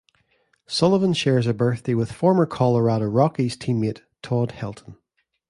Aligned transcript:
Sullivan 0.65 1.13
shares 1.13 1.45
a 1.45 1.53
birthday 1.53 1.93
with 1.93 2.11
former 2.11 2.47
Colorado 2.47 3.05
Rockies' 3.05 3.55
teammate 3.55 4.01
Todd 4.23 4.49
Helton. 4.49 4.97